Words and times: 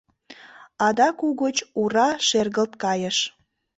Адак 0.85 1.17
угыч 1.27 1.57
«ура» 1.81 2.09
шергылт 2.27 2.73
кайыш. 2.83 3.17